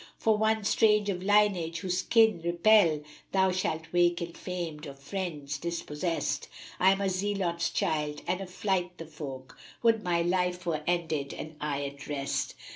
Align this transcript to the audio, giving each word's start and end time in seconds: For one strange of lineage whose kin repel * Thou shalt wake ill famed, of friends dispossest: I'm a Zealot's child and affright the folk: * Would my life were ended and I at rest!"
For 0.17 0.35
one 0.35 0.63
strange 0.63 1.09
of 1.09 1.21
lineage 1.21 1.81
whose 1.81 2.01
kin 2.01 2.41
repel 2.43 3.03
* 3.17 3.31
Thou 3.33 3.51
shalt 3.51 3.93
wake 3.93 4.19
ill 4.19 4.33
famed, 4.33 4.87
of 4.87 4.97
friends 4.97 5.59
dispossest: 5.59 6.47
I'm 6.79 7.01
a 7.01 7.07
Zealot's 7.07 7.69
child 7.69 8.23
and 8.25 8.41
affright 8.41 8.97
the 8.97 9.05
folk: 9.05 9.55
* 9.69 9.83
Would 9.83 10.01
my 10.01 10.23
life 10.23 10.65
were 10.65 10.81
ended 10.87 11.35
and 11.35 11.55
I 11.61 11.85
at 11.85 12.07
rest!" 12.07 12.55